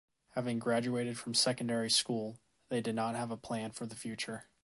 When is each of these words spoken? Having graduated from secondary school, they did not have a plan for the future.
Having 0.29 0.57
graduated 0.57 1.19
from 1.19 1.35
secondary 1.35 1.91
school, 1.91 2.39
they 2.69 2.81
did 2.81 2.95
not 2.95 3.13
have 3.13 3.29
a 3.29 3.37
plan 3.37 3.69
for 3.69 3.85
the 3.85 3.93
future. 3.95 4.49